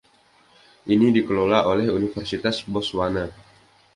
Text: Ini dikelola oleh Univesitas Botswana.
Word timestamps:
Ini 0.93 1.07
dikelola 1.15 1.59
oleh 1.71 1.87
Univesitas 1.97 2.57
Botswana. 2.71 3.25